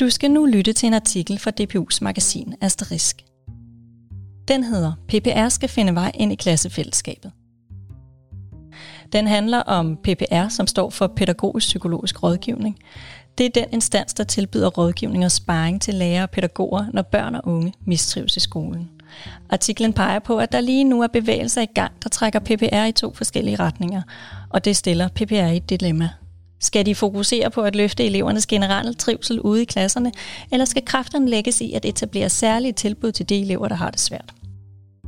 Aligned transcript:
Du 0.00 0.10
skal 0.10 0.30
nu 0.30 0.46
lytte 0.46 0.72
til 0.72 0.86
en 0.86 0.94
artikel 0.94 1.38
fra 1.38 1.52
DPU's 1.60 1.98
magasin 2.02 2.54
Asterisk. 2.60 3.24
Den 4.48 4.64
hedder 4.64 4.92
PPR 5.08 5.48
skal 5.48 5.68
finde 5.68 5.94
vej 5.94 6.10
ind 6.14 6.32
i 6.32 6.34
klassefællesskabet. 6.34 7.32
Den 9.12 9.26
handler 9.26 9.58
om 9.58 9.96
PPR, 9.96 10.48
som 10.48 10.66
står 10.66 10.90
for 10.90 11.06
Pædagogisk 11.06 11.66
Psykologisk 11.66 12.22
Rådgivning. 12.22 12.78
Det 13.38 13.46
er 13.46 13.50
den 13.50 13.64
instans, 13.72 14.14
der 14.14 14.24
tilbyder 14.24 14.68
rådgivning 14.68 15.24
og 15.24 15.32
sparring 15.32 15.82
til 15.82 15.94
lærere 15.94 16.22
og 16.22 16.30
pædagoger, 16.30 16.86
når 16.92 17.02
børn 17.02 17.34
og 17.34 17.42
unge 17.44 17.72
mistrives 17.86 18.36
i 18.36 18.40
skolen. 18.40 18.90
Artiklen 19.50 19.92
peger 19.92 20.18
på, 20.18 20.38
at 20.38 20.52
der 20.52 20.60
lige 20.60 20.84
nu 20.84 21.02
er 21.02 21.06
bevægelser 21.06 21.62
i 21.62 21.68
gang, 21.74 21.92
der 22.02 22.08
trækker 22.08 22.38
PPR 22.38 22.84
i 22.84 22.92
to 22.92 23.14
forskellige 23.14 23.56
retninger, 23.56 24.02
og 24.50 24.64
det 24.64 24.76
stiller 24.76 25.08
PPR 25.08 25.34
i 25.34 25.56
et 25.56 25.70
dilemma. 25.70 26.08
Skal 26.60 26.86
de 26.86 26.94
fokusere 26.94 27.50
på 27.50 27.62
at 27.62 27.76
løfte 27.76 28.04
elevernes 28.04 28.46
generelle 28.46 28.94
trivsel 28.94 29.40
ude 29.40 29.62
i 29.62 29.64
klasserne, 29.64 30.12
eller 30.52 30.64
skal 30.64 30.84
kræfterne 30.84 31.28
lægges 31.28 31.60
i 31.60 31.72
at 31.72 31.84
etablere 31.84 32.28
særlige 32.28 32.72
tilbud 32.72 33.12
til 33.12 33.28
de 33.28 33.40
elever, 33.40 33.68
der 33.68 33.76
har 33.76 33.90
det 33.90 34.00
svært? 34.00 34.34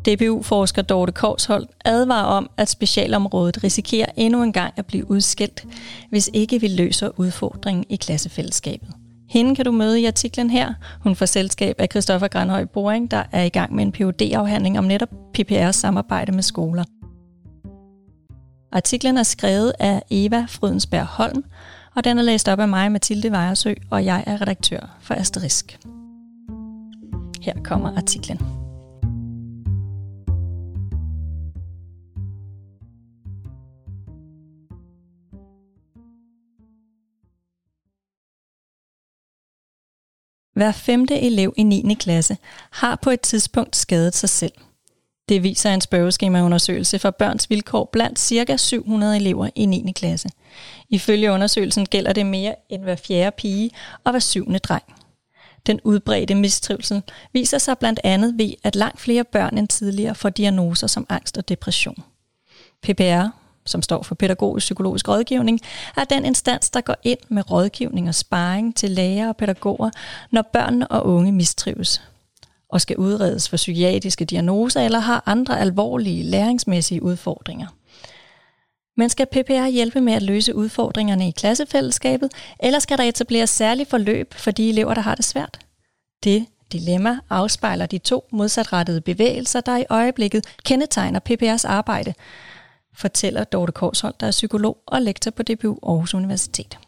DBU-forsker 0.06 0.82
Dorte 0.82 1.12
Korshold 1.12 1.66
advarer 1.84 2.24
om, 2.24 2.50
at 2.56 2.68
specialområdet 2.68 3.64
risikerer 3.64 4.06
endnu 4.16 4.42
en 4.42 4.52
gang 4.52 4.74
at 4.77 4.86
blive 4.86 5.10
udskilt, 5.10 5.66
hvis 6.10 6.30
ikke 6.32 6.60
vi 6.60 6.68
løser 6.68 7.10
udfordringen 7.16 7.84
i 7.88 7.96
klassefællesskabet. 7.96 8.88
Hende 9.28 9.56
kan 9.56 9.64
du 9.64 9.72
møde 9.72 10.00
i 10.00 10.05
artiklen 10.05 10.50
her. 10.50 10.74
Hun 11.00 11.16
får 11.16 11.27
selskab 11.27 11.77
af 11.78 11.88
Christoffer 11.91 12.28
Granhøj 12.28 12.64
Boring, 12.64 13.10
der 13.10 13.22
er 13.32 13.42
i 13.42 13.48
gang 13.48 13.74
med 13.74 13.84
en 13.84 13.92
phd 13.92 14.22
afhandling 14.34 14.78
om 14.78 14.84
netop 14.84 15.08
PPR's 15.38 15.70
samarbejde 15.70 16.32
med 16.32 16.42
skoler. 16.42 16.84
Artiklen 18.73 19.19
er 19.19 19.23
skrevet 19.23 19.73
af 19.79 20.02
Eva 20.10 20.47
Frydensberg 20.48 21.05
Holm, 21.06 21.45
og 21.94 22.05
den 22.05 22.19
er 22.19 22.22
læst 22.22 22.48
op 22.48 22.61
af 22.61 22.69
mig, 22.69 22.92
Mathilde 22.92 23.31
Vejersø, 23.31 23.75
og 23.91 24.05
jeg 24.05 24.25
er 24.27 24.41
redaktør 24.41 24.98
for 25.00 25.14
Asterisk. 25.14 25.78
Her 27.42 27.55
kommer 27.64 27.97
artiklen. 27.97 28.39
Hver 40.55 40.72
femte 40.72 41.20
elev 41.20 41.55
i 41.56 41.62
9. 41.62 41.94
klasse 41.94 42.37
har 42.70 42.98
på 43.03 43.11
et 43.11 43.20
tidspunkt 43.20 43.77
skadet 43.77 44.14
sig 44.14 44.28
selv. 44.28 44.53
Det 45.31 45.42
viser 45.42 45.75
en 45.75 45.81
spørgeskemaundersøgelse 45.81 46.98
for 46.98 47.11
børns 47.11 47.50
vilkår 47.50 47.89
blandt 47.92 48.19
ca. 48.19 48.56
700 48.56 49.17
elever 49.17 49.48
i 49.55 49.67
9. 49.67 49.92
klasse. 49.97 50.28
Ifølge 50.89 51.33
undersøgelsen 51.33 51.87
gælder 51.87 52.12
det 52.12 52.27
mere 52.27 52.55
end 52.69 52.83
hver 52.83 52.97
fjerde 52.97 53.37
pige 53.37 53.70
og 54.05 54.11
hver 54.11 54.20
syvende 54.20 54.59
dreng. 54.59 54.83
Den 55.67 55.81
udbredte 55.84 56.34
mistrivsel 56.34 57.03
viser 57.33 57.59
sig 57.59 57.78
blandt 57.78 58.00
andet 58.05 58.39
ved, 58.39 58.53
at 58.64 58.77
langt 58.77 59.00
flere 59.00 59.25
børn 59.25 59.59
end 59.59 59.69
tidligere 59.69 60.14
får 60.14 60.28
diagnoser 60.28 60.87
som 60.87 61.06
angst 61.09 61.39
og 61.39 61.48
depression. 61.48 62.03
PPR, 62.83 63.27
som 63.67 63.83
står 63.83 64.03
for 64.03 64.15
Pædagogisk 64.15 64.65
Psykologisk 64.65 65.09
Rådgivning, 65.09 65.61
er 65.97 66.05
den 66.05 66.25
instans, 66.25 66.70
der 66.70 66.81
går 66.81 66.97
ind 67.03 67.19
med 67.28 67.50
rådgivning 67.50 68.09
og 68.09 68.15
sparring 68.15 68.77
til 68.77 68.91
lærere 68.91 69.28
og 69.28 69.37
pædagoger, 69.37 69.91
når 70.31 70.42
børn 70.53 70.83
og 70.91 71.06
unge 71.06 71.33
mistrives 71.33 72.03
og 72.72 72.80
skal 72.80 72.96
udredes 72.96 73.48
for 73.48 73.56
psykiatriske 73.56 74.24
diagnoser 74.24 74.80
eller 74.80 74.98
har 74.98 75.22
andre 75.26 75.60
alvorlige 75.60 76.22
læringsmæssige 76.22 77.02
udfordringer. 77.02 77.66
Men 78.96 79.08
skal 79.08 79.26
PPR 79.26 79.66
hjælpe 79.66 80.00
med 80.00 80.12
at 80.12 80.22
løse 80.22 80.54
udfordringerne 80.54 81.28
i 81.28 81.30
klassefællesskabet, 81.30 82.30
eller 82.60 82.78
skal 82.78 82.98
der 82.98 83.04
etableres 83.04 83.50
særlige 83.50 83.86
forløb 83.86 84.34
for 84.34 84.50
de 84.50 84.68
elever, 84.68 84.94
der 84.94 85.00
har 85.00 85.14
det 85.14 85.24
svært? 85.24 85.58
Det 86.25 86.47
dilemma 86.72 87.19
afspejler 87.30 87.86
de 87.86 87.98
to 87.98 88.25
modsatrettede 88.32 89.00
bevægelser, 89.00 89.60
der 89.60 89.76
i 89.76 89.84
øjeblikket 89.91 90.47
kendetegner 90.64 91.20
PPR's 91.30 91.69
arbejde, 91.69 92.14
fortæller 92.94 93.44
Dorte 93.44 93.72
Korshold, 93.72 94.14
der 94.20 94.26
er 94.26 94.30
psykolog 94.30 94.78
og 94.86 95.03
lektor 95.03 95.30
på 95.30 95.42
DPU 95.42 95.78
Aarhus 95.82 96.14
Universitet. 96.14 96.78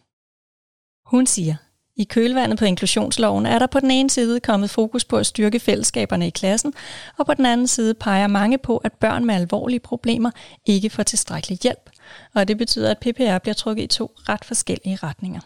Hun 1.06 1.26
siger, 1.26 1.56
i 1.97 2.04
kølvandet 2.04 2.58
på 2.58 2.64
inklusionsloven 2.64 3.47
er 3.47 3.58
der 3.58 3.66
på 3.66 3.80
den 3.80 3.91
ene 3.91 4.10
side 4.10 4.41
kommet 4.41 4.70
fokus 4.70 5.04
på 5.04 5.16
at 5.16 5.26
styrke 5.26 5.60
fællesskaberne 5.60 6.26
i 6.26 6.30
klassen, 6.30 6.75
og 7.19 7.26
på 7.26 7.34
den 7.34 7.47
anden 7.47 7.66
side 7.66 7.94
peger 7.94 8.26
mange 8.26 8.58
på, 8.58 8.76
at 8.76 8.92
børn 8.92 9.25
med 9.25 9.34
alvorlige 9.34 9.80
problemer 9.80 10.30
ikke 10.66 10.91
får 10.91 11.03
tilstrækkelig 11.03 11.58
hjælp, 11.62 11.91
og 12.34 12.48
det 12.48 12.58
betyder, 12.58 12.91
at 12.91 12.98
PPR 12.98 13.38
bliver 13.38 13.54
trukket 13.54 13.82
i 13.82 13.86
to 13.86 14.14
ret 14.16 14.44
forskellige 14.44 14.98
retninger. 15.03 15.41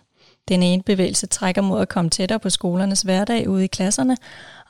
Den 0.48 0.62
ene 0.62 0.82
bevægelse 0.82 1.26
trækker 1.26 1.62
mod 1.62 1.80
at 1.80 1.88
komme 1.88 2.10
tættere 2.10 2.38
på 2.38 2.50
skolernes 2.50 3.02
hverdag 3.02 3.48
ude 3.48 3.64
i 3.64 3.66
klasserne, 3.66 4.16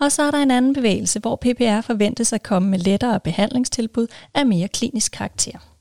og 0.00 0.12
så 0.12 0.22
er 0.22 0.31
der 0.31 0.38
en 0.38 0.50
anden 0.50 0.75
bevægelse, 0.75 1.20
hvor 1.20 1.37
PPR 1.37 1.81
forventes 1.81 2.32
at 2.32 2.43
komme 2.43 2.69
med 2.69 2.78
lettere 2.78 3.20
behandlingstilbud 3.20 4.06
af 4.34 4.47
mere 4.47 4.69
klinisk 4.69 5.12
karakter. 5.12 5.75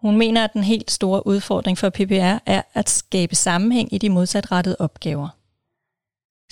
Hun 0.00 0.16
mener, 0.16 0.44
at 0.44 0.52
den 0.52 0.64
helt 0.64 0.90
store 0.90 1.26
udfordring 1.26 1.78
for 1.78 1.90
PPR 1.90 2.38
er 2.46 2.62
at 2.74 2.90
skabe 2.90 3.34
sammenhæng 3.34 3.94
i 3.94 3.98
de 3.98 4.10
modsatrettede 4.10 4.76
opgaver. 4.78 5.28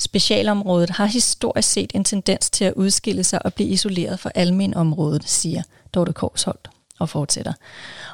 Specialområdet 0.01 0.91
har 0.91 1.07
historisk 1.07 1.69
set 1.69 1.93
en 1.95 2.05
tendens 2.05 2.51
til 2.51 2.65
at 2.65 2.75
udskille 2.75 3.25
sig 3.25 3.47
og 3.47 3.55
blive 3.55 3.69
isoleret 3.69 4.21
fra 4.21 4.31
almenområdet, 4.35 5.29
siger 5.29 5.63
Dorte 5.95 6.13
Korsholt 6.13 6.71
og 6.99 7.09
fortsætter. 7.09 7.53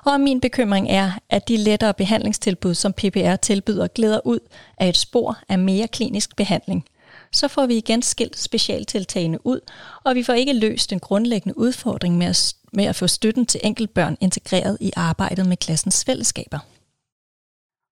Og 0.04 0.20
min 0.20 0.40
bekymring 0.40 0.90
er, 0.90 1.12
at 1.30 1.48
de 1.48 1.56
lettere 1.56 1.94
behandlingstilbud, 1.94 2.74
som 2.74 2.92
PPR 2.92 3.36
tilbyder, 3.36 3.86
glæder 3.86 4.20
ud 4.24 4.38
af 4.78 4.88
et 4.88 4.96
spor 4.96 5.38
af 5.48 5.58
mere 5.58 5.88
klinisk 5.88 6.36
behandling. 6.36 6.84
Så 7.32 7.48
får 7.48 7.66
vi 7.66 7.76
igen 7.76 8.02
skilt 8.02 8.38
specialtiltagene 8.38 9.46
ud, 9.46 9.60
og 10.04 10.14
vi 10.14 10.22
får 10.22 10.32
ikke 10.32 10.52
løst 10.52 10.90
den 10.90 11.00
grundlæggende 11.00 11.58
udfordring 11.58 12.18
med 12.18 12.26
at 12.26 12.36
med 12.72 12.84
at 12.84 12.96
få 12.96 13.06
støtten 13.06 13.46
til 13.46 13.60
enkeltbørn 13.64 14.16
integreret 14.20 14.78
i 14.80 14.92
arbejdet 14.96 15.46
med 15.46 15.56
klassens 15.56 16.04
fællesskaber. 16.04 16.58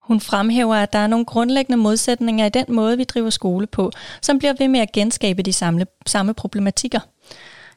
Hun 0.03 0.21
fremhæver, 0.21 0.77
at 0.77 0.93
der 0.93 0.99
er 0.99 1.07
nogle 1.07 1.25
grundlæggende 1.25 1.77
modsætninger 1.77 2.47
i 2.47 2.49
den 2.49 2.65
måde, 2.69 2.97
vi 2.97 3.05
driver 3.05 3.31
skole 3.31 3.67
på, 3.67 3.91
som 4.23 4.39
bliver 4.39 4.55
ved 4.59 4.69
med 4.69 4.81
at 4.81 4.93
genskabe 4.93 5.43
de 5.43 5.53
samme, 5.53 5.87
samme 6.07 6.35
problematikker. 6.35 7.01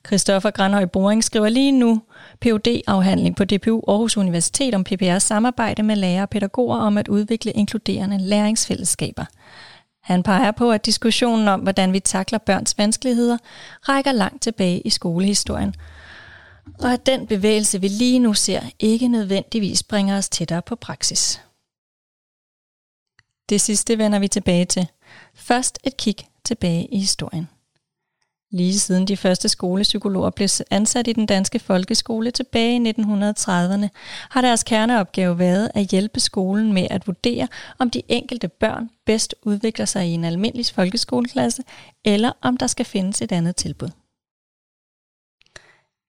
Christoffer 0.07 0.51
Granhøj 0.51 0.85
Boring 0.85 1.23
skriver 1.23 1.49
lige 1.49 1.71
nu 1.71 2.01
phd 2.41 2.81
afhandling 2.87 3.35
på 3.35 3.43
DPU 3.45 3.81
Aarhus 3.87 4.17
Universitet 4.17 4.75
om 4.75 4.85
PPR's 4.89 5.19
samarbejde 5.19 5.83
med 5.83 5.95
lærere 5.95 6.23
og 6.23 6.29
pædagoger 6.29 6.77
om 6.77 6.97
at 6.97 7.07
udvikle 7.07 7.51
inkluderende 7.51 8.17
læringsfællesskaber. 8.17 9.25
Han 10.03 10.23
peger 10.23 10.51
på, 10.51 10.71
at 10.71 10.85
diskussionen 10.85 11.47
om, 11.47 11.59
hvordan 11.59 11.93
vi 11.93 11.99
takler 11.99 12.39
børns 12.39 12.77
vanskeligheder, 12.77 13.37
rækker 13.89 14.11
langt 14.11 14.41
tilbage 14.41 14.81
i 14.81 14.89
skolehistorien, 14.89 15.75
og 16.79 16.94
at 16.94 17.06
den 17.06 17.28
bevægelse, 17.28 17.81
vi 17.81 17.88
lige 17.88 18.19
nu 18.19 18.34
ser, 18.34 18.62
ikke 18.79 19.07
nødvendigvis 19.07 19.84
bringer 19.84 20.18
os 20.18 20.29
tættere 20.29 20.62
på 20.62 20.75
praksis. 20.75 21.41
Det 23.50 23.62
sidste 23.62 23.97
vender 23.97 24.19
vi 24.19 24.28
tilbage 24.28 24.66
til. 24.66 24.88
Først 25.35 25.79
et 25.84 25.97
kig 25.97 26.16
tilbage 26.44 26.85
i 26.85 27.00
historien. 27.00 27.47
Lige 28.51 28.79
siden 28.79 29.07
de 29.07 29.18
første 29.18 29.50
skolepsykologer 29.50 30.29
blev 30.29 30.50
ansat 30.72 31.07
i 31.07 31.13
den 31.13 31.25
danske 31.25 31.59
folkeskole 31.59 32.31
tilbage 32.31 32.75
i 32.75 32.91
1930'erne, 32.91 33.88
har 34.30 34.41
deres 34.41 34.63
kerneopgave 34.63 35.40
været 35.40 35.72
at 35.74 35.88
hjælpe 35.88 36.19
skolen 36.19 36.74
med 36.74 36.88
at 36.90 37.07
vurdere, 37.07 37.47
om 37.80 37.90
de 37.90 38.01
enkelte 38.07 38.47
børn 38.47 38.90
bedst 39.06 39.35
udvikler 39.44 39.85
sig 39.85 40.07
i 40.07 40.12
en 40.12 40.24
almindelig 40.24 40.66
folkeskoleklasse, 40.66 41.63
eller 42.06 42.31
om 42.41 42.57
der 42.57 42.68
skal 42.68 42.85
findes 42.85 43.22
et 43.22 43.31
andet 43.31 43.56
tilbud. 43.56 43.90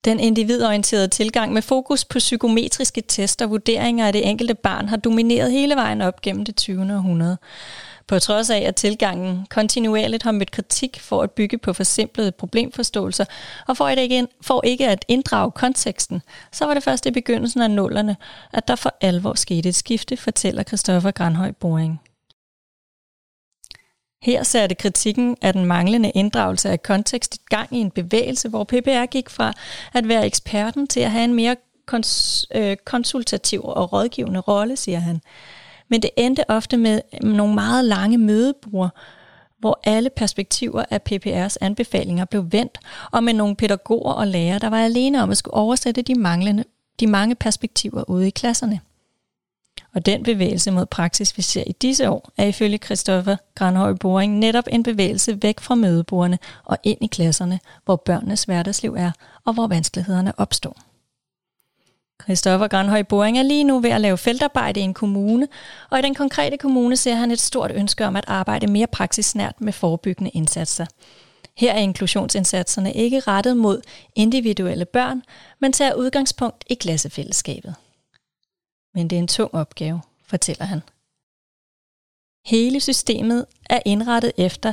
Den 0.05 0.21
individorienterede 0.21 1.09
tilgang 1.09 1.53
med 1.53 1.63
fokus 1.63 2.05
på 2.05 2.19
psykometriske 2.19 3.01
tester 3.09 3.45
og 3.45 3.51
vurderinger 3.51 4.07
af 4.07 4.13
det 4.13 4.29
enkelte 4.29 4.55
barn 4.55 4.89
har 4.89 4.97
domineret 4.97 5.53
hele 5.53 5.75
vejen 5.75 6.01
op 6.01 6.21
gennem 6.21 6.45
det 6.45 6.57
20. 6.57 6.81
århundrede. 6.95 7.39
På 8.07 8.19
trods 8.19 8.51
af, 8.51 8.59
at 8.59 8.77
tilgangen 8.77 9.47
kontinuerligt 9.51 10.23
har 10.23 10.33
mødt 10.33 10.51
kritik 10.51 11.01
for 11.01 11.23
at 11.23 11.31
bygge 11.31 11.59
på 11.59 11.73
forsimplede 11.73 12.33
problemforståelser, 12.33 13.25
og 13.69 13.77
for, 13.77 13.85
at 13.85 13.99
ikke, 13.99 14.27
for 14.41 14.65
ikke 14.65 14.89
at 14.89 15.05
inddrage 15.09 15.51
konteksten, 15.51 16.23
så 16.53 16.67
var 16.67 16.75
det 16.75 16.83
først 16.83 17.07
i 17.07 17.11
begyndelsen 17.11 17.63
af 17.63 17.71
nullerne, 17.71 18.17
at 18.53 18.69
der 18.69 18.77
for 18.77 18.95
alvor 19.01 19.35
skete 19.35 19.69
et 19.69 19.75
skifte, 19.75 20.17
fortæller 20.17 20.63
Christoffer 20.63 21.11
Granhøj 21.11 21.53
Boring. 21.53 22.01
Her 24.25 24.43
satte 24.43 24.75
kritikken 24.75 25.37
af 25.43 25.53
den 25.53 25.65
manglende 25.65 26.11
inddragelse 26.11 26.71
af 26.71 26.83
kontekst 26.83 27.35
i 27.35 27.39
gang 27.49 27.69
i 27.77 27.79
en 27.79 27.91
bevægelse, 27.91 28.49
hvor 28.49 28.65
PPR 28.65 29.07
gik 29.07 29.31
fra 29.31 29.53
at 29.93 30.09
være 30.09 30.27
eksperten 30.27 30.87
til 30.87 31.01
at 31.01 31.11
have 31.11 31.25
en 31.25 31.35
mere 31.35 31.57
kons- 31.93 32.45
øh, 32.55 32.77
konsultativ 32.85 33.61
og 33.65 33.93
rådgivende 33.93 34.41
rolle, 34.41 34.77
siger 34.77 34.99
han. 34.99 35.21
Men 35.89 36.03
det 36.03 36.11
endte 36.17 36.51
ofte 36.51 36.77
med 36.77 37.01
mm, 37.23 37.29
nogle 37.29 37.55
meget 37.55 37.85
lange 37.85 38.19
mødebord, 38.19 38.91
hvor 39.59 39.81
alle 39.85 40.11
perspektiver 40.11 40.85
af 40.91 41.01
PPR's 41.11 41.57
anbefalinger 41.61 42.25
blev 42.25 42.53
vendt, 42.53 42.79
og 43.13 43.25
med 43.25 43.33
nogle 43.33 43.57
pædagoger 43.57 44.13
og 44.13 44.27
lærere, 44.27 44.59
der 44.59 44.71
var 44.71 44.85
alene 44.85 45.23
om 45.23 45.31
at 45.31 45.37
skulle 45.37 45.55
oversætte 45.55 46.03
de, 46.03 46.15
manglende, 46.15 46.65
de 47.01 47.07
mange 47.07 47.35
perspektiver 47.35 48.11
ude 48.11 48.27
i 48.27 48.31
klasserne. 48.31 48.81
Og 49.95 50.07
den 50.07 50.23
bevægelse 50.23 50.71
mod 50.71 50.87
praksis, 50.87 51.37
vi 51.37 51.43
ser 51.43 51.65
i 51.67 51.73
disse 51.73 52.11
år, 52.11 52.31
er 52.37 52.47
ifølge 52.47 52.79
Christoffer 52.79 53.37
Granhøj 53.55 53.93
Boring 53.93 54.39
netop 54.39 54.65
en 54.71 54.83
bevægelse 54.83 55.43
væk 55.43 55.61
fra 55.61 55.75
mødebordene 55.75 56.39
og 56.65 56.79
ind 56.83 56.99
i 57.01 57.07
klasserne, 57.07 57.61
hvor 57.85 57.97
børnenes 57.97 58.45
hverdagsliv 58.45 58.95
er, 58.95 59.11
og 59.45 59.55
hvor 59.55 59.67
vanskelighederne 59.67 60.33
opstår. 60.39 60.77
Christoffer 62.23 62.69
Granhøj 62.69 63.03
Boring 63.03 63.39
er 63.39 63.43
lige 63.43 63.65
nu 63.65 63.81
ved 63.81 63.91
at 63.91 64.01
lave 64.01 64.19
feltarbejde 64.19 64.81
i 64.81 64.83
en 64.83 64.95
kommune, 64.95 65.49
og 65.91 65.99
i 65.99 66.03
den 66.03 66.15
konkrete 66.15 66.57
kommune 66.57 66.97
ser 66.97 67.15
han 67.15 67.31
et 67.31 67.41
stort 67.41 67.71
ønske 67.75 68.07
om 68.07 68.17
at 68.17 68.25
arbejde 68.27 68.67
mere 68.67 68.87
praksisnært 68.87 69.61
med 69.61 69.73
forebyggende 69.73 70.31
indsatser. 70.31 70.87
Her 71.57 71.73
er 71.73 71.79
inklusionsindsatserne 71.79 72.93
ikke 72.93 73.21
rettet 73.21 73.57
mod 73.57 73.81
individuelle 74.15 74.85
børn, 74.85 75.23
men 75.61 75.73
tager 75.73 75.95
udgangspunkt 75.95 76.65
i 76.71 76.75
klassefællesskabet. 76.75 77.75
Men 78.95 79.09
det 79.09 79.17
er 79.17 79.21
en 79.21 79.29
tung 79.29 79.55
opgave, 79.55 80.01
fortæller 80.27 80.65
han. 80.65 80.83
Hele 82.47 82.81
systemet 82.81 83.47
er 83.71 83.81
indrettet 83.85 84.33
efter, 84.37 84.73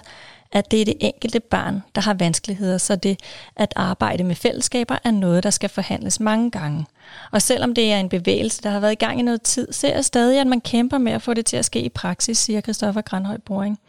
at 0.51 0.71
det 0.71 0.81
er 0.81 0.85
det 0.85 0.97
enkelte 0.99 1.39
barn, 1.39 1.83
der 1.95 2.01
har 2.01 2.13
vanskeligheder, 2.13 2.77
så 2.77 2.95
det 2.95 3.19
at 3.55 3.73
arbejde 3.75 4.23
med 4.23 4.35
fællesskaber 4.35 4.97
er 5.03 5.11
noget, 5.11 5.43
der 5.43 5.49
skal 5.49 5.69
forhandles 5.69 6.19
mange 6.19 6.51
gange. 6.51 6.85
Og 7.31 7.41
selvom 7.41 7.73
det 7.73 7.91
er 7.91 7.99
en 7.99 8.09
bevægelse, 8.09 8.61
der 8.63 8.69
har 8.69 8.79
været 8.79 8.91
i 8.91 8.95
gang 9.05 9.19
i 9.19 9.23
noget 9.23 9.41
tid, 9.41 9.73
ser 9.73 9.93
jeg 9.93 10.05
stadig, 10.05 10.39
at 10.39 10.47
man 10.47 10.61
kæmper 10.61 10.97
med 10.97 11.11
at 11.11 11.21
få 11.21 11.33
det 11.33 11.45
til 11.45 11.57
at 11.57 11.65
ske 11.65 11.81
i 11.81 11.89
praksis, 11.89 12.37
siger 12.37 12.61
Christoffer 12.61 13.01
Granhøj 13.01 13.37
Boring. 13.37 13.79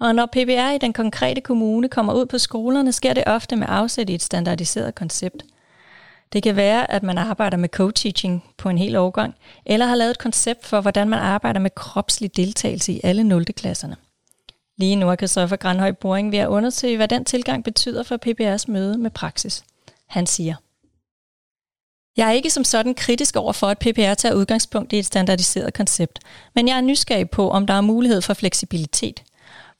Og 0.00 0.14
når 0.14 0.26
PBR 0.26 0.74
i 0.74 0.78
den 0.78 0.92
konkrete 0.92 1.40
kommune 1.40 1.88
kommer 1.88 2.12
ud 2.12 2.26
på 2.26 2.38
skolerne, 2.38 2.92
sker 2.92 3.12
det 3.14 3.24
ofte 3.26 3.56
med 3.56 3.66
afsæt 3.70 4.10
i 4.10 4.14
et 4.14 4.22
standardiseret 4.22 4.94
koncept. 4.94 5.42
Det 6.32 6.42
kan 6.42 6.56
være, 6.56 6.90
at 6.90 7.02
man 7.02 7.18
arbejder 7.18 7.56
med 7.56 7.68
co-teaching 7.76 8.44
på 8.56 8.68
en 8.68 8.78
hel 8.78 8.96
årgang, 8.96 9.34
eller 9.66 9.86
har 9.86 9.94
lavet 9.94 10.10
et 10.10 10.18
koncept 10.18 10.66
for, 10.66 10.80
hvordan 10.80 11.08
man 11.08 11.18
arbejder 11.18 11.60
med 11.60 11.70
kropslig 11.74 12.36
deltagelse 12.36 12.92
i 12.92 13.00
alle 13.04 13.24
0. 13.24 13.44
klasserne. 13.44 13.96
Lige 14.78 14.96
nu 14.96 15.10
er 15.10 15.16
Christoffer 15.16 15.56
Granhøj 15.56 15.92
Boring 15.92 16.32
ved 16.32 16.38
at 16.38 16.48
undersøge, 16.48 16.96
hvad 16.96 17.08
den 17.08 17.24
tilgang 17.24 17.64
betyder 17.64 18.02
for 18.02 18.18
PBR's 18.26 18.72
møde 18.72 18.98
med 18.98 19.10
praksis. 19.10 19.64
Han 20.06 20.26
siger, 20.26 20.54
jeg 22.16 22.28
er 22.28 22.32
ikke 22.32 22.50
som 22.50 22.64
sådan 22.64 22.94
kritisk 22.94 23.36
over 23.36 23.52
for, 23.52 23.66
at 23.66 23.78
PPR 23.78 24.14
tager 24.14 24.34
udgangspunkt 24.34 24.92
i 24.92 24.98
et 24.98 25.06
standardiseret 25.06 25.74
koncept, 25.74 26.18
men 26.54 26.68
jeg 26.68 26.76
er 26.76 26.80
nysgerrig 26.80 27.30
på, 27.30 27.50
om 27.50 27.66
der 27.66 27.74
er 27.74 27.80
mulighed 27.80 28.22
for 28.22 28.34
fleksibilitet. 28.34 29.22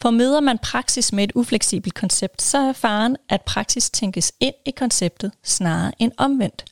For 0.02 0.10
møder 0.10 0.40
man 0.40 0.58
praksis 0.58 1.12
med 1.12 1.25
et 1.25 1.32
ufleksibelt 1.34 1.94
koncept, 1.94 2.43
så 2.43 2.58
er 2.58 2.72
faren, 2.72 3.16
at 3.28 3.43
praksis 3.43 3.90
tænkes 3.90 4.32
ind 4.40 4.54
i 4.66 4.70
konceptet 4.70 5.32
snarere 5.43 5.93
end 5.99 6.12
omvendt. 6.19 6.64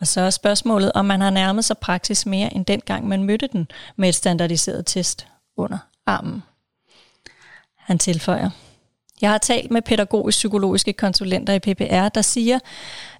Og 0.00 0.06
så 0.06 0.20
er 0.20 0.30
spørgsmålet, 0.30 0.92
om 0.92 1.04
man 1.04 1.20
har 1.20 1.30
nærmet 1.30 1.64
sig 1.64 1.78
praksis 1.78 2.26
mere 2.26 2.54
end 2.54 2.66
dengang 2.66 3.08
man 3.08 3.24
mødte 3.24 3.46
den 3.46 3.66
med 3.96 4.08
et 4.08 4.14
standardiseret 4.14 4.86
test 4.86 5.26
under 5.56 5.78
armen. 6.06 6.42
Han 7.76 7.98
tilføjer. 7.98 8.50
Jeg 9.20 9.30
har 9.30 9.38
talt 9.38 9.70
med 9.70 9.82
pædagogisk-psykologiske 9.82 10.92
konsulenter 10.92 11.52
i 11.52 11.58
PPR, 11.58 12.08
der 12.08 12.22
siger, 12.22 12.58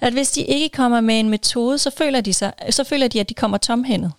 at 0.01 0.13
hvis 0.13 0.31
de 0.31 0.43
ikke 0.43 0.69
kommer 0.69 1.01
med 1.01 1.21
en 1.21 1.29
metode, 1.29 1.79
så 1.79 1.91
føler 1.91 2.21
de, 2.21 2.33
sig, 2.33 2.53
så 2.71 2.85
føler 2.85 3.09
de 3.09 3.21
at 3.21 3.29
de 3.29 3.35
kommer 3.35 3.59
tomhændet. 3.59 4.13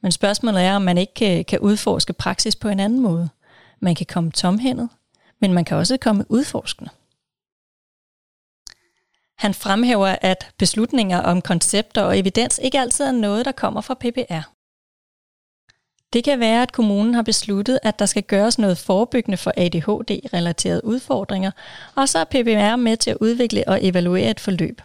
Men 0.00 0.12
spørgsmålet 0.12 0.62
er, 0.62 0.76
om 0.76 0.82
man 0.82 0.98
ikke 0.98 1.14
kan, 1.14 1.44
kan 1.44 1.58
udforske 1.58 2.12
praksis 2.12 2.56
på 2.56 2.68
en 2.68 2.80
anden 2.80 3.00
måde. 3.00 3.28
Man 3.82 3.94
kan 3.94 4.06
komme 4.06 4.30
tomhændet, 4.30 4.88
men 5.40 5.52
man 5.52 5.64
kan 5.64 5.76
også 5.76 5.96
komme 5.96 6.24
udforskende. 6.28 6.90
Han 9.38 9.54
fremhæver, 9.54 10.16
at 10.20 10.50
beslutninger 10.58 11.18
om 11.18 11.42
koncepter 11.42 12.02
og 12.02 12.18
evidens 12.18 12.60
ikke 12.62 12.80
altid 12.80 13.04
er 13.04 13.12
noget, 13.12 13.44
der 13.44 13.52
kommer 13.52 13.80
fra 13.80 13.94
PPR. 13.94 14.52
Det 16.12 16.24
kan 16.24 16.40
være, 16.40 16.62
at 16.62 16.72
kommunen 16.72 17.14
har 17.14 17.22
besluttet, 17.22 17.78
at 17.82 17.98
der 17.98 18.06
skal 18.06 18.22
gøres 18.22 18.58
noget 18.58 18.78
forebyggende 18.78 19.36
for 19.36 19.52
ADHD-relaterede 19.56 20.84
udfordringer, 20.84 21.50
og 21.94 22.08
så 22.08 22.18
er 22.18 22.24
PPR 22.24 22.76
med 22.76 22.96
til 22.96 23.10
at 23.10 23.16
udvikle 23.20 23.68
og 23.68 23.84
evaluere 23.84 24.30
et 24.30 24.40
forløb. 24.40 24.80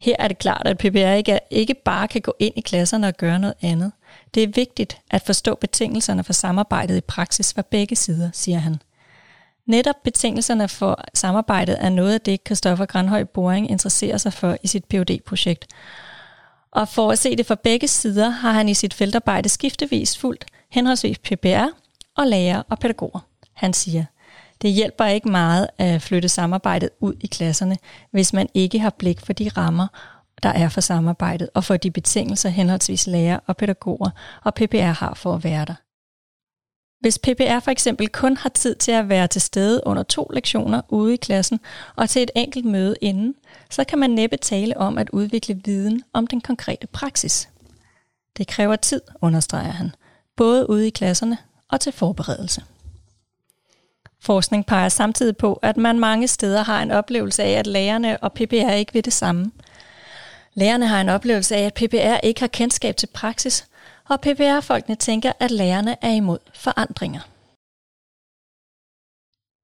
Her 0.00 0.16
er 0.18 0.28
det 0.28 0.38
klart, 0.38 0.66
at 0.66 0.78
PPR 0.78 1.12
ikke, 1.12 1.38
ikke 1.50 1.74
bare 1.74 2.08
kan 2.08 2.20
gå 2.20 2.34
ind 2.38 2.54
i 2.56 2.60
klasserne 2.60 3.06
og 3.06 3.16
gøre 3.16 3.38
noget 3.38 3.54
andet. 3.62 3.92
Det 4.34 4.42
er 4.42 4.48
vigtigt 4.54 4.98
at 5.10 5.22
forstå 5.26 5.54
betingelserne 5.54 6.24
for 6.24 6.32
samarbejdet 6.32 6.96
i 6.96 7.00
praksis 7.00 7.54
fra 7.54 7.62
begge 7.70 7.96
sider, 7.96 8.30
siger 8.32 8.58
han. 8.58 8.76
Netop 9.66 9.96
betingelserne 10.04 10.68
for 10.68 11.04
samarbejdet 11.14 11.76
er 11.80 11.88
noget 11.88 12.14
af 12.14 12.20
det, 12.20 12.40
Christoffer 12.46 12.86
Granhøj 12.86 13.24
Boring 13.24 13.70
interesserer 13.70 14.18
sig 14.18 14.32
for 14.32 14.56
i 14.62 14.66
sit 14.66 14.84
phd 14.84 15.20
projekt 15.26 15.66
og 16.72 16.88
for 16.88 17.10
at 17.10 17.18
se 17.18 17.36
det 17.36 17.46
fra 17.46 17.54
begge 17.54 17.88
sider, 17.88 18.28
har 18.28 18.52
han 18.52 18.68
i 18.68 18.74
sit 18.74 18.94
feltarbejde 18.94 19.48
skiftevis 19.48 20.18
fulgt 20.18 20.44
henholdsvis 20.70 21.18
PPR 21.18 21.66
og 22.16 22.26
lærer 22.26 22.62
og 22.68 22.78
pædagoger. 22.78 23.20
Han 23.52 23.72
siger, 23.72 24.04
det 24.62 24.72
hjælper 24.72 25.04
ikke 25.04 25.28
meget 25.28 25.68
at 25.78 26.02
flytte 26.02 26.28
samarbejdet 26.28 26.90
ud 27.00 27.14
i 27.20 27.26
klasserne, 27.26 27.76
hvis 28.10 28.32
man 28.32 28.48
ikke 28.54 28.78
har 28.78 28.90
blik 28.90 29.20
for 29.20 29.32
de 29.32 29.48
rammer, 29.48 29.86
der 30.42 30.48
er 30.48 30.68
for 30.68 30.80
samarbejdet, 30.80 31.48
og 31.54 31.64
for 31.64 31.76
de 31.76 31.90
betingelser 31.90 32.48
henholdsvis 32.48 33.06
lærer 33.06 33.38
og 33.46 33.56
pædagoger 33.56 34.10
og 34.44 34.54
PPR 34.54 34.92
har 34.92 35.14
for 35.14 35.34
at 35.34 35.44
være 35.44 35.64
der. 35.64 35.74
Hvis 37.00 37.18
PPR 37.18 37.60
for 37.60 37.70
eksempel 37.70 38.08
kun 38.08 38.36
har 38.36 38.48
tid 38.48 38.74
til 38.74 38.92
at 38.92 39.08
være 39.08 39.26
til 39.26 39.40
stede 39.40 39.80
under 39.86 40.02
to 40.02 40.30
lektioner 40.34 40.80
ude 40.88 41.14
i 41.14 41.16
klassen 41.16 41.60
og 41.96 42.10
til 42.10 42.22
et 42.22 42.30
enkelt 42.36 42.64
møde 42.64 42.94
inden, 43.00 43.34
så 43.70 43.84
kan 43.84 43.98
man 43.98 44.10
næppe 44.10 44.36
tale 44.36 44.76
om 44.76 44.98
at 44.98 45.10
udvikle 45.10 45.60
viden 45.64 46.02
om 46.12 46.26
den 46.26 46.40
konkrete 46.40 46.86
praksis. 46.86 47.48
Det 48.36 48.46
kræver 48.46 48.76
tid, 48.76 49.00
understreger 49.20 49.70
han, 49.70 49.94
både 50.36 50.70
ude 50.70 50.86
i 50.86 50.90
klasserne 50.90 51.38
og 51.68 51.80
til 51.80 51.92
forberedelse. 51.92 52.62
Forskning 54.20 54.66
peger 54.66 54.88
samtidig 54.88 55.36
på, 55.36 55.52
at 55.62 55.76
man 55.76 55.98
mange 55.98 56.28
steder 56.28 56.62
har 56.62 56.82
en 56.82 56.90
oplevelse 56.90 57.42
af, 57.42 57.50
at 57.50 57.66
lærerne 57.66 58.18
og 58.22 58.32
PPR 58.32 58.72
ikke 58.72 58.92
vil 58.92 59.04
det 59.04 59.12
samme. 59.12 59.52
Lærerne 60.54 60.88
har 60.88 61.00
en 61.00 61.08
oplevelse 61.08 61.56
af, 61.56 61.62
at 61.62 61.74
PPR 61.74 62.26
ikke 62.26 62.40
har 62.40 62.46
kendskab 62.46 62.96
til 62.96 63.06
praksis, 63.06 63.68
og 64.08 64.20
PPR-folkene 64.20 64.96
tænker, 64.96 65.32
at 65.40 65.50
lærerne 65.50 65.96
er 66.04 66.10
imod 66.10 66.38
forandringer. 66.54 67.20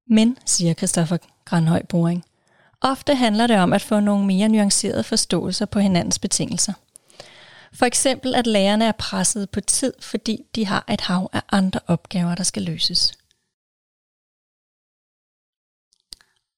Men, 0.07 0.37
siger 0.45 0.73
Christoffer 0.73 1.17
Granhøj 1.45 1.83
Boring, 1.83 2.25
ofte 2.81 3.15
handler 3.15 3.47
det 3.47 3.57
om 3.57 3.73
at 3.73 3.81
få 3.81 3.99
nogle 3.99 4.25
mere 4.25 4.49
nuancerede 4.49 5.03
forståelser 5.03 5.65
på 5.65 5.79
hinandens 5.79 6.19
betingelser. 6.19 6.73
For 7.73 7.85
eksempel, 7.85 8.35
at 8.35 8.47
lærerne 8.47 8.85
er 8.85 8.91
presset 8.91 9.49
på 9.49 9.61
tid, 9.61 9.93
fordi 10.01 10.45
de 10.55 10.65
har 10.65 10.85
et 10.89 11.01
hav 11.01 11.29
af 11.33 11.41
andre 11.51 11.79
opgaver, 11.87 12.35
der 12.35 12.43
skal 12.43 12.63
løses. 12.63 13.13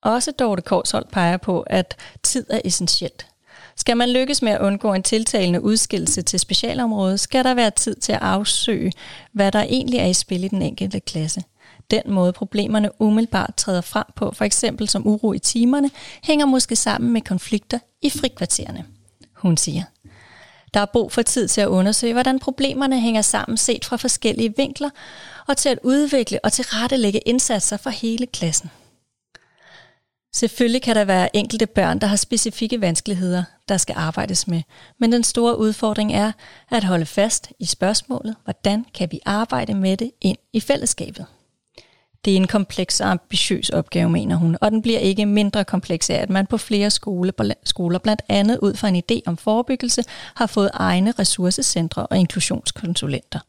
Også 0.01 0.31
Dorte 0.31 0.61
Korshold 0.61 1.05
peger 1.05 1.38
på, 1.38 1.61
at 1.61 1.97
tid 2.23 2.45
er 2.50 2.61
essentielt. 2.65 3.30
Skal 3.75 3.97
man 3.97 4.09
lykkes 4.09 4.41
med 4.41 4.51
at 4.51 4.61
undgå 4.61 4.93
en 4.93 5.03
tiltalende 5.03 5.61
udskillelse 5.61 6.21
til 6.21 6.39
specialområdet, 6.39 7.19
skal 7.19 7.43
der 7.43 7.53
være 7.53 7.71
tid 7.71 7.95
til 7.95 8.11
at 8.11 8.21
afsøge, 8.21 8.93
hvad 9.33 9.51
der 9.51 9.61
egentlig 9.61 9.99
er 9.99 10.05
i 10.05 10.13
spil 10.13 10.43
i 10.43 10.47
den 10.47 10.61
enkelte 10.61 10.99
klasse. 10.99 11.43
Den 11.91 12.01
måde 12.05 12.33
problemerne 12.33 13.01
umiddelbart 13.01 13.55
træder 13.57 13.81
frem 13.81 14.05
på, 14.15 14.31
for 14.35 14.45
eksempel 14.45 14.89
som 14.89 15.07
uro 15.07 15.33
i 15.33 15.39
timerne, 15.39 15.89
hænger 16.23 16.45
måske 16.45 16.75
sammen 16.75 17.13
med 17.13 17.21
konflikter 17.21 17.79
i 18.01 18.09
frikvartererne. 18.09 18.85
Hun 19.35 19.57
siger, 19.57 19.83
der 20.73 20.79
er 20.79 20.85
brug 20.85 21.11
for 21.11 21.21
tid 21.21 21.47
til 21.47 21.61
at 21.61 21.67
undersøge, 21.67 22.13
hvordan 22.13 22.39
problemerne 22.39 23.01
hænger 23.01 23.21
sammen 23.21 23.57
set 23.57 23.85
fra 23.85 23.97
forskellige 23.97 24.53
vinkler, 24.57 24.89
og 25.47 25.57
til 25.57 25.69
at 25.69 25.79
udvikle 25.83 26.39
og 26.43 26.53
tilrettelægge 26.53 27.19
indsatser 27.19 27.77
for 27.77 27.89
hele 27.89 28.27
klassen. 28.27 28.69
Selvfølgelig 30.33 30.81
kan 30.81 30.95
der 30.95 31.03
være 31.03 31.35
enkelte 31.35 31.65
børn, 31.65 31.99
der 31.99 32.07
har 32.07 32.15
specifikke 32.15 32.81
vanskeligheder, 32.81 33.43
der 33.71 33.77
skal 33.77 33.95
arbejdes 33.97 34.47
med, 34.47 34.61
men 34.99 35.11
den 35.11 35.23
store 35.23 35.59
udfordring 35.59 36.13
er 36.13 36.31
at 36.71 36.83
holde 36.83 37.05
fast 37.05 37.51
i 37.59 37.65
spørgsmålet, 37.65 38.35
hvordan 38.43 38.85
kan 38.93 39.07
vi 39.11 39.19
arbejde 39.25 39.73
med 39.73 39.97
det 39.97 40.11
ind 40.21 40.37
i 40.53 40.59
fællesskabet. 40.59 41.25
Det 42.25 42.33
er 42.33 42.37
en 42.37 42.47
kompleks 42.47 43.01
og 43.01 43.11
ambitiøs 43.11 43.69
opgave, 43.69 44.09
mener 44.09 44.35
hun, 44.35 44.57
og 44.61 44.71
den 44.71 44.81
bliver 44.81 44.99
ikke 44.99 45.25
mindre 45.25 45.65
kompleks 45.65 46.09
af, 46.09 46.15
at 46.15 46.29
man 46.29 46.47
på 46.47 46.57
flere 46.57 46.89
skoler, 47.63 47.99
blandt 47.99 48.21
andet 48.29 48.59
ud 48.61 48.75
fra 48.75 48.87
en 48.87 49.03
idé 49.11 49.19
om 49.25 49.37
forebyggelse, 49.37 50.03
har 50.35 50.45
fået 50.45 50.69
egne 50.73 51.13
ressourcecentre 51.19 52.07
og 52.07 52.17
inklusionskonsulenter. 52.17 53.39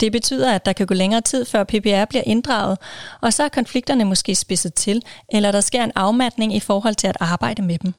Det 0.00 0.12
betyder, 0.12 0.52
at 0.52 0.66
der 0.66 0.72
kan 0.72 0.86
gå 0.86 0.94
længere 0.94 1.20
tid, 1.20 1.44
før 1.44 1.64
PPR 1.64 2.04
bliver 2.04 2.22
inddraget, 2.26 2.78
og 3.20 3.32
så 3.32 3.42
er 3.42 3.48
konflikterne 3.48 4.04
måske 4.04 4.34
spidset 4.34 4.74
til, 4.74 5.02
eller 5.28 5.52
der 5.52 5.60
sker 5.60 5.84
en 5.84 5.92
afmatning 5.94 6.54
i 6.54 6.60
forhold 6.60 6.94
til 6.94 7.06
at 7.06 7.16
arbejde 7.20 7.62
med 7.62 7.78
dem. 7.78 7.94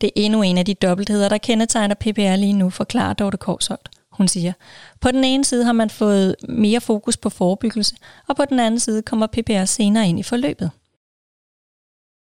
Det 0.00 0.06
er 0.06 0.12
endnu 0.16 0.42
en 0.42 0.58
af 0.58 0.64
de 0.64 0.74
dobbeltheder, 0.74 1.28
der 1.28 1.38
kendetegner 1.38 1.94
PPR 1.94 2.36
lige 2.36 2.52
nu, 2.52 2.70
forklarer 2.70 3.12
Dorte 3.12 3.36
Korsholt. 3.36 3.88
Hun 4.10 4.28
siger, 4.28 4.52
på 5.00 5.10
den 5.10 5.24
ene 5.24 5.44
side 5.44 5.64
har 5.64 5.72
man 5.72 5.90
fået 5.90 6.36
mere 6.48 6.80
fokus 6.80 7.16
på 7.16 7.30
forebyggelse, 7.30 7.96
og 8.28 8.36
på 8.36 8.44
den 8.44 8.60
anden 8.60 8.80
side 8.80 9.02
kommer 9.02 9.26
PPR 9.26 9.64
senere 9.64 10.08
ind 10.08 10.18
i 10.18 10.22
forløbet. 10.22 10.70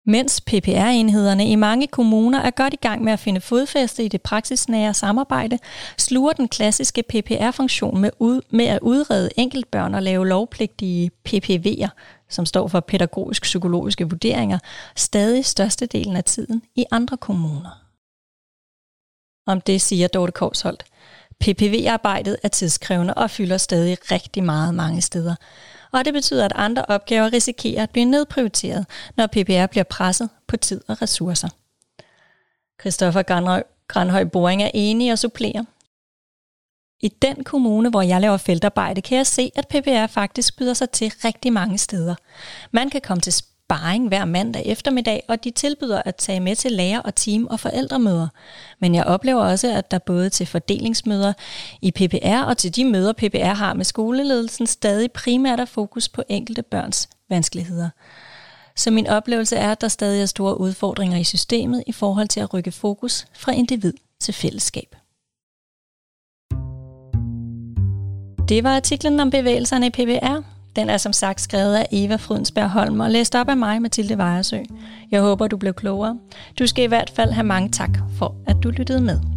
Mens 0.10 0.42
PPR-enhederne 0.42 1.48
i 1.48 1.56
mange 1.56 1.88
kommuner 1.88 2.40
er 2.40 2.52
godt 2.52 2.74
i 2.74 2.78
gang 2.82 3.04
med 3.04 3.14
at 3.14 3.20
finde 3.20 3.42
fodfæste 3.42 4.04
i 4.04 4.08
det 4.08 4.22
praksisnære 4.22 4.94
samarbejde, 4.94 5.60
sluger 5.98 6.34
den 6.34 6.48
klassiske 6.48 7.04
PPR-funktion 7.04 8.02
med, 8.02 8.10
ud, 8.20 8.42
med 8.50 8.66
at 8.66 8.80
udrede 8.82 9.30
enkeltbørn 9.38 9.96
og 9.96 10.04
lave 10.04 10.28
lovpligtige 10.28 11.12
PPV'er, 11.30 11.90
som 12.30 12.46
står 12.46 12.68
for 12.68 12.80
pædagogisk-psykologiske 12.80 14.10
vurderinger, 14.10 14.60
stadig 14.96 15.46
størstedelen 15.46 16.16
af 16.16 16.24
tiden 16.24 16.62
i 16.76 16.86
andre 16.92 17.18
kommuner. 17.18 17.84
Om 19.48 19.62
det 19.62 19.82
siger 19.82 20.08
Dorte 20.08 20.32
Korsholdt. 20.32 20.84
PPV-arbejdet 21.40 22.38
er 22.44 22.48
tidskrævende 22.48 23.14
og 23.14 23.30
fylder 23.32 23.58
stadig 23.58 23.98
rigtig 24.12 24.44
meget 24.44 24.76
mange 24.76 25.02
steder. 25.02 25.36
Og 25.91 26.06
det 26.06 26.13
betyder, 26.13 26.46
at 26.46 26.53
andre 26.56 26.86
opgaver 26.88 27.34
risikerer 27.34 27.84
at 27.84 27.89
blive 27.89 28.06
nedprioriteret, 28.06 28.86
når 29.15 29.27
PPR 29.27 29.65
bliver 29.65 29.84
presset 29.84 30.29
på 30.48 30.58
tid 30.58 30.82
og 30.88 31.01
ressourcer. 31.01 31.50
Christoffer 32.82 33.24
Granhøj, 33.24 33.63
Granhøj 33.88 34.24
Boring 34.24 34.63
er 34.63 34.72
enig 34.74 35.12
og 35.12 35.20
supplerer. 35.20 35.63
I 37.00 37.08
den 37.08 37.44
kommune, 37.44 37.89
hvor 37.89 38.01
jeg 38.01 38.22
laver 38.22 38.38
feltarbejde, 38.38 39.01
kan 39.01 39.17
jeg 39.17 39.27
se, 39.27 39.51
at 39.56 39.67
PPR 39.67 40.08
faktisk 40.08 40.58
byder 40.58 40.74
sig 40.74 40.89
til 40.89 41.13
rigtig 41.25 41.53
mange 41.53 41.77
steder. 41.77 42.15
Man 42.72 42.89
kan 42.89 43.01
komme 43.01 43.22
til 43.22 43.34
sparring 43.68 44.08
hver 44.08 44.26
mandag 44.26 44.66
eftermiddag, 44.66 45.24
og 45.28 45.44
de 45.44 45.52
tilbyder 45.52 46.02
at 46.06 46.16
tage 46.16 46.40
med 46.40 46.56
til 46.56 46.72
lærer- 46.72 47.02
og 47.02 47.16
team- 47.16 47.48
og 47.48 47.60
forældremøder. 47.60 48.28
Men 48.80 48.96
jeg 48.96 49.04
oplever 49.04 49.42
også, 49.42 49.74
at 49.74 49.92
der 49.92 49.98
både 49.98 50.30
til 50.30 50.46
fordelingsmøder 50.46 51.34
i 51.82 51.92
PPR 51.92 52.44
og 52.44 52.58
til 52.58 52.76
de 52.76 52.86
møder, 52.86 53.14
PPR 53.14 53.54
har 53.54 53.74
med 53.74 53.86
skoleledelsen, 53.86 54.68
stadig 54.68 55.12
primært 55.12 55.60
er 55.60 55.66
fokus 55.66 56.10
på 56.10 56.24
enkelte 56.30 56.62
børns 56.62 57.10
vanskeligheder. 57.30 57.90
Så 58.76 58.92
min 58.92 59.08
oplevelse 59.08 59.56
er, 59.56 59.72
at 59.72 59.82
der 59.82 59.88
stadig 59.88 60.22
er 60.22 60.26
store 60.26 60.60
udfordringer 60.60 61.18
i 61.18 61.24
systemet 61.24 61.84
i 61.88 61.92
forhold 61.92 62.28
til 62.28 62.40
at 62.40 62.54
rykke 62.54 62.72
fokus 62.72 63.28
fra 63.34 63.52
individ 63.52 63.94
til 64.20 64.34
fællesskab. 64.34 64.96
Det 68.50 68.64
var 68.64 68.76
artiklen 68.76 69.20
om 69.20 69.30
bevægelserne 69.30 69.88
i 69.88 69.90
PPR. 69.90 70.57
Den 70.78 70.90
er 70.90 70.98
som 70.98 71.14
sagt 71.14 71.42
skrevet 71.42 71.76
af 71.76 71.88
Eva 71.92 72.16
Frydensberg 72.16 72.70
Holm 72.70 73.00
og 73.00 73.12
læst 73.12 73.36
op 73.36 73.50
af 73.50 73.58
mig, 73.58 73.82
Mathilde 73.82 74.18
Vejersø. 74.18 74.58
Jeg 75.12 75.22
håber, 75.22 75.48
du 75.48 75.58
blev 75.58 75.74
klogere. 75.74 76.18
Du 76.60 76.68
skal 76.68 76.84
i 76.84 76.88
hvert 76.88 77.12
fald 77.16 77.32
have 77.32 77.44
mange 77.44 77.70
tak 77.70 77.98
for, 78.18 78.36
at 78.48 78.56
du 78.64 78.70
lyttede 78.70 79.02
med. 79.02 79.37